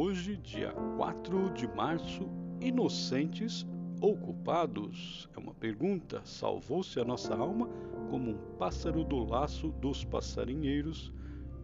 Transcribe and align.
Hoje, 0.00 0.36
dia 0.36 0.70
4 0.96 1.50
de 1.54 1.66
março, 1.66 2.30
inocentes 2.60 3.66
ou 4.00 4.16
culpados? 4.16 5.28
É 5.36 5.40
uma 5.40 5.52
pergunta. 5.52 6.20
Salvou-se 6.24 7.00
a 7.00 7.04
nossa 7.04 7.34
alma 7.34 7.68
como 8.08 8.30
um 8.30 8.38
pássaro 8.56 9.02
do 9.02 9.24
laço 9.24 9.70
dos 9.80 10.04
passarinheiros? 10.04 11.12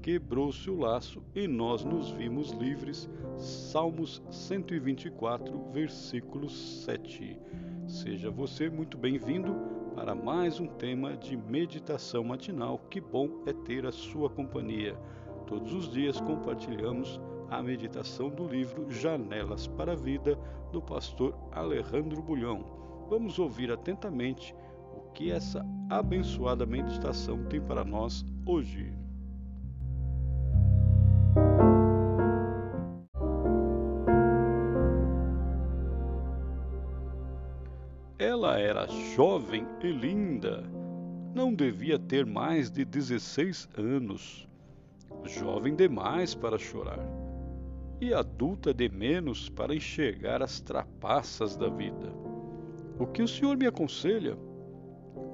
Quebrou-se 0.02 0.68
o 0.68 0.76
laço 0.76 1.22
e 1.32 1.46
nós 1.46 1.84
nos 1.84 2.10
vimos 2.10 2.50
livres. 2.50 3.08
Salmos 3.36 4.20
124, 4.32 5.70
versículo 5.70 6.50
7. 6.50 7.38
Seja 7.86 8.32
você 8.32 8.68
muito 8.68 8.98
bem-vindo 8.98 9.54
para 9.94 10.12
mais 10.12 10.58
um 10.58 10.66
tema 10.66 11.16
de 11.16 11.36
meditação 11.36 12.24
matinal. 12.24 12.80
Que 12.90 13.00
bom 13.00 13.44
é 13.46 13.52
ter 13.52 13.86
a 13.86 13.92
sua 13.92 14.28
companhia. 14.28 14.98
Todos 15.46 15.72
os 15.72 15.88
dias 15.88 16.20
compartilhamos 16.20 17.20
a 17.50 17.62
meditação 17.62 18.28
do 18.28 18.46
livro 18.46 18.90
Janelas 18.90 19.66
para 19.66 19.92
a 19.92 19.96
Vida, 19.96 20.38
do 20.72 20.80
pastor 20.80 21.34
Alejandro 21.52 22.20
Bulhão. 22.22 22.64
Vamos 23.08 23.38
ouvir 23.38 23.70
atentamente 23.70 24.54
o 24.92 25.12
que 25.12 25.30
essa 25.30 25.64
abençoada 25.88 26.66
meditação 26.66 27.44
tem 27.44 27.60
para 27.60 27.84
nós 27.84 28.24
hoje. 28.46 28.92
Ela 38.18 38.58
era 38.58 38.86
jovem 39.14 39.66
e 39.82 39.92
linda. 39.92 40.64
Não 41.34 41.54
devia 41.54 41.98
ter 41.98 42.24
mais 42.24 42.70
de 42.70 42.84
16 42.84 43.68
anos. 43.76 44.48
Jovem 45.24 45.74
demais 45.74 46.34
para 46.34 46.58
chorar 46.58 46.98
e 48.00 48.12
adulta 48.12 48.72
de 48.72 48.88
menos 48.88 49.48
para 49.48 49.74
enxergar 49.74 50.42
as 50.42 50.60
trapaças 50.60 51.56
da 51.56 51.68
vida. 51.68 52.12
O 52.98 53.06
que 53.06 53.22
o 53.22 53.28
senhor 53.28 53.56
me 53.56 53.66
aconselha? 53.66 54.36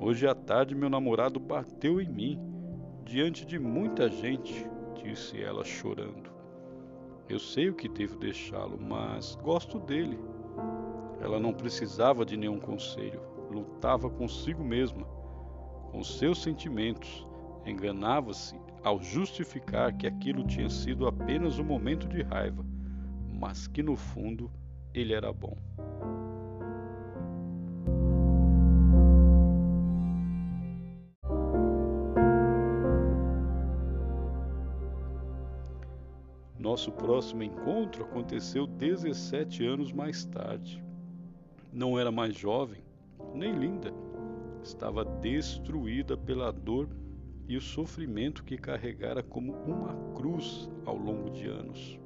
Hoje 0.00 0.26
à 0.26 0.34
tarde 0.34 0.74
meu 0.74 0.88
namorado 0.88 1.38
bateu 1.38 2.00
em 2.00 2.08
mim, 2.08 2.40
diante 3.04 3.44
de 3.44 3.58
muita 3.58 4.08
gente, 4.08 4.66
disse 5.02 5.42
ela 5.42 5.64
chorando. 5.64 6.30
Eu 7.28 7.38
sei 7.38 7.68
o 7.68 7.74
que 7.74 7.88
devo 7.88 8.18
deixá-lo, 8.18 8.78
mas 8.80 9.36
gosto 9.36 9.78
dele. 9.78 10.18
Ela 11.20 11.38
não 11.38 11.52
precisava 11.52 12.24
de 12.24 12.36
nenhum 12.36 12.58
conselho, 12.58 13.20
lutava 13.50 14.08
consigo 14.08 14.64
mesma, 14.64 15.06
com 15.90 16.02
seus 16.02 16.42
sentimentos, 16.42 17.26
enganava-se 17.64 18.54
ao 18.82 19.02
justificar 19.02 19.92
que 19.96 20.06
aquilo 20.06 20.44
tinha 20.44 20.70
sido 20.70 21.06
apenas 21.06 21.58
um 21.58 21.64
momento 21.64 22.08
de 22.08 22.22
raiva, 22.22 22.64
mas 23.32 23.66
que 23.66 23.82
no 23.82 23.96
fundo 23.96 24.50
ele 24.94 25.12
era 25.12 25.32
bom. 25.32 25.56
Nosso 36.58 36.92
próximo 36.92 37.42
encontro 37.42 38.04
aconteceu 38.04 38.66
17 38.66 39.64
anos 39.66 39.92
mais 39.92 40.24
tarde. 40.24 40.84
Não 41.72 41.98
era 41.98 42.12
mais 42.12 42.34
jovem, 42.36 42.82
nem 43.34 43.52
linda. 43.52 43.92
Estava 44.62 45.04
destruída 45.04 46.16
pela 46.16 46.52
dor 46.52 46.88
e 47.50 47.56
o 47.56 47.60
sofrimento 47.60 48.44
que 48.44 48.56
carregara 48.56 49.24
como 49.24 49.52
uma 49.66 49.92
cruz 50.14 50.70
ao 50.86 50.96
longo 50.96 51.30
de 51.30 51.48
anos. 51.48 51.98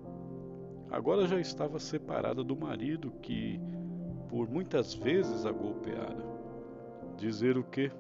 Agora 0.91 1.27
já 1.27 1.39
estava 1.39 1.79
separada 1.79 2.43
do 2.43 2.57
marido 2.57 3.11
que, 3.21 3.61
por 4.31 4.49
muitas 4.49 4.95
vezes, 4.95 5.45
a 5.45 5.53
golpeara. 5.53 6.25
Dizer 7.19 7.59
o 7.59 7.63
quê? 7.63 7.93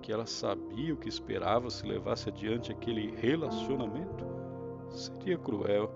Que 0.00 0.10
ela 0.10 0.24
sabia 0.24 0.94
o 0.94 0.96
que 0.96 1.10
esperava 1.10 1.68
se 1.68 1.86
levasse 1.86 2.30
adiante 2.30 2.72
aquele 2.72 3.14
relacionamento? 3.14 4.24
Seria 4.88 5.36
cruel. 5.36 5.90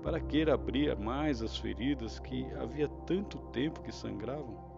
Para 0.00 0.20
que 0.20 0.48
abrir 0.48 0.96
mais 0.96 1.42
as 1.42 1.58
feridas 1.58 2.20
que 2.20 2.46
havia 2.52 2.88
tanto 3.04 3.36
tempo 3.50 3.82
que 3.82 3.90
sangravam? 3.90 4.69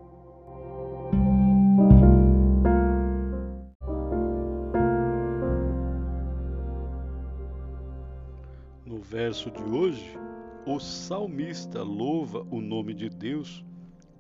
Verso 9.13 9.51
de 9.51 9.63
hoje, 9.63 10.19
o 10.65 10.81
salmista 10.81 11.83
louva 11.83 12.47
o 12.51 12.63
nome 12.63 12.95
de 12.95 13.11
Deus 13.11 13.63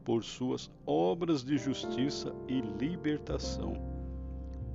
por 0.05 0.23
suas 0.23 0.71
obras 0.85 1.43
de 1.43 1.57
justiça 1.57 2.35
e 2.47 2.61
libertação. 2.61 3.73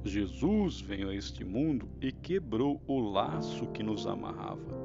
Jesus 0.04 0.82
veio 0.82 1.10
a 1.10 1.16
este 1.16 1.46
mundo 1.46 1.88
e 2.02 2.12
quebrou 2.12 2.82
o 2.88 3.00
laço 3.00 3.68
que 3.68 3.84
nos 3.84 4.08
amarrava. 4.08 4.76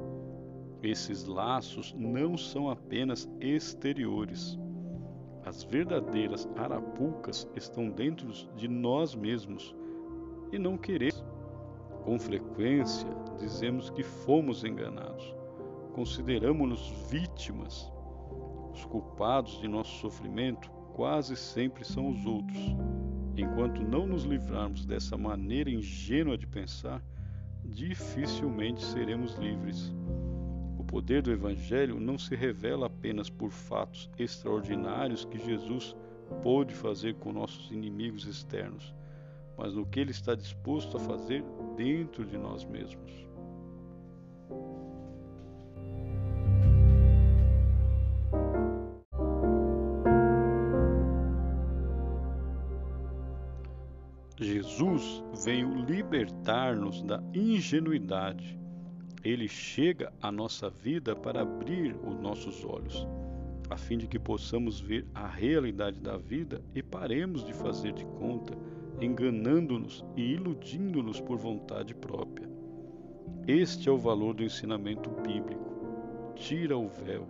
Esses 0.83 1.25
laços 1.25 1.95
não 1.97 2.37
são 2.37 2.69
apenas 2.69 3.27
exteriores. 3.41 4.59
As 5.43 5.63
verdadeiras 5.63 6.47
arapucas 6.55 7.49
estão 7.55 7.89
dentro 7.89 8.31
de 8.55 8.67
nós 8.67 9.15
mesmos 9.15 9.75
e 10.51 10.59
não 10.59 10.77
queremos 10.77 11.23
com 12.03 12.19
frequência, 12.19 13.07
dizemos 13.39 13.89
que 13.89 14.03
fomos 14.03 14.63
enganados. 14.63 15.33
Consideramos-nos 15.93 16.89
vítimas. 17.09 17.91
Os 18.73 18.83
culpados 18.85 19.59
de 19.61 19.67
nosso 19.67 19.99
sofrimento 19.99 20.69
quase 20.93 21.35
sempre 21.35 21.85
são 21.85 22.09
os 22.09 22.25
outros. 22.25 22.59
Enquanto 23.37 23.81
não 23.81 24.05
nos 24.05 24.23
livrarmos 24.23 24.85
dessa 24.85 25.17
maneira 25.17 25.69
ingênua 25.69 26.37
de 26.37 26.45
pensar, 26.45 27.01
dificilmente 27.63 28.83
seremos 28.83 29.35
livres. 29.35 29.95
O 30.77 30.83
poder 30.83 31.21
do 31.21 31.31
Evangelho 31.31 31.99
não 31.99 32.17
se 32.17 32.35
revela 32.35 32.87
apenas 32.87 33.29
por 33.29 33.49
fatos 33.49 34.09
extraordinários 34.19 35.23
que 35.25 35.39
Jesus 35.39 35.95
pôde 36.41 36.73
fazer 36.73 37.15
com 37.15 37.31
nossos 37.31 37.71
inimigos 37.71 38.25
externos 38.25 38.93
mas 39.57 39.73
no 39.73 39.85
que 39.85 39.99
Ele 39.99 40.11
está 40.11 40.35
disposto 40.35 40.97
a 40.97 40.99
fazer 40.99 41.43
dentro 41.75 42.25
de 42.25 42.37
nós 42.37 42.63
mesmos. 42.65 43.23
Jesus 54.43 55.23
veio 55.45 55.73
libertar-nos 55.85 57.01
da 57.03 57.23
ingenuidade. 57.33 58.59
Ele 59.23 59.47
chega 59.47 60.11
à 60.21 60.31
nossa 60.31 60.69
vida 60.69 61.15
para 61.15 61.41
abrir 61.41 61.95
os 62.03 62.19
nossos 62.19 62.65
olhos, 62.65 63.07
a 63.69 63.77
fim 63.77 63.97
de 63.97 64.07
que 64.07 64.19
possamos 64.19 64.81
ver 64.81 65.05
a 65.13 65.27
realidade 65.27 65.99
da 66.01 66.17
vida 66.17 66.61
e 66.75 66.83
paremos 66.83 67.45
de 67.45 67.53
fazer 67.53 67.93
de 67.93 68.05
conta 68.05 68.53
enganando-nos 69.01 70.03
e 70.15 70.33
iludindo-nos 70.33 71.19
por 71.19 71.37
vontade 71.37 71.93
própria. 71.93 72.49
Este 73.47 73.89
é 73.89 73.91
o 73.91 73.97
valor 73.97 74.33
do 74.33 74.43
ensinamento 74.43 75.09
bíblico. 75.21 75.73
Tira 76.35 76.77
o 76.77 76.87
véu, 76.87 77.27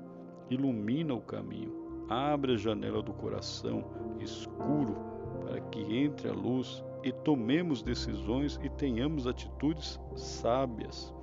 ilumina 0.49 1.13
o 1.13 1.21
caminho, 1.21 1.73
abre 2.09 2.53
a 2.53 2.57
janela 2.57 3.01
do 3.01 3.13
coração 3.13 3.83
escuro 4.19 4.95
para 5.41 5.59
que 5.61 5.79
entre 5.97 6.29
a 6.29 6.33
luz 6.33 6.83
e 7.03 7.11
tomemos 7.11 7.81
decisões 7.81 8.59
e 8.63 8.69
tenhamos 8.69 9.27
atitudes 9.27 9.99
sábias. 10.15 11.13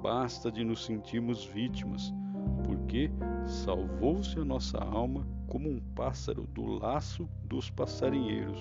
Basta 0.00 0.50
de 0.50 0.64
nos 0.64 0.84
sentirmos 0.84 1.44
vítimas, 1.44 2.12
porque 2.82 3.10
salvou-se 3.46 4.38
a 4.38 4.44
nossa 4.44 4.78
alma 4.78 5.26
como 5.46 5.70
um 5.70 5.78
pássaro 5.94 6.46
do 6.48 6.64
laço 6.64 7.28
dos 7.44 7.70
passarinheiros 7.70 8.60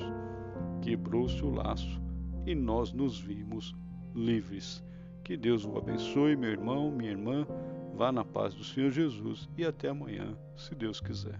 quebrou-se 0.81 1.43
o 1.43 1.49
laço 1.49 2.01
e 2.45 2.55
nós 2.55 2.93
nos 2.93 3.19
vimos 3.19 3.75
livres. 4.15 4.83
Que 5.23 5.35
Deus 5.37 5.65
o 5.65 5.77
abençoe, 5.77 6.35
meu 6.35 6.49
irmão, 6.49 6.91
minha 6.91 7.11
irmã. 7.11 7.45
Vá 7.93 8.11
na 8.11 8.23
paz 8.23 8.55
do 8.55 8.63
Senhor 8.63 8.91
Jesus 8.91 9.49
e 9.57 9.65
até 9.65 9.89
amanhã, 9.89 10.35
se 10.55 10.73
Deus 10.73 10.99
quiser. 10.99 11.39